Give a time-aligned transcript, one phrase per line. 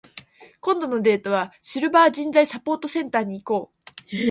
[0.61, 3.71] 今度のデートは、シルバー人材サポートセンターに行こ
[4.11, 4.15] う。